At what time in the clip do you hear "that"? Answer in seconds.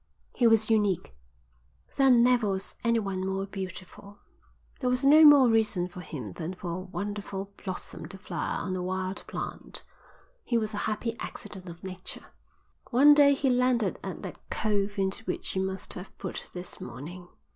14.23-14.39